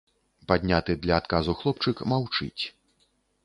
Падняты 0.51 0.95
для 1.03 1.19
адказу 1.21 1.57
хлопчык 1.61 2.05
маўчыць. 2.15 2.63